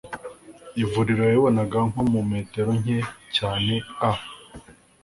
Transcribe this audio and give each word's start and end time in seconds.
ivuriro 0.83 1.21
yaribonaga 1.25 1.77
nko 1.89 2.01
mu 2.11 2.21
metero 2.31 2.69
nke 2.79 2.97
cyane 3.35 3.73
a 4.09 4.11